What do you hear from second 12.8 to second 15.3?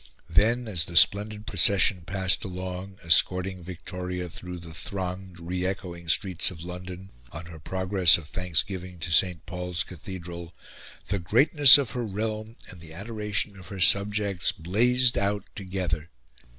the adoration of her subjects blazed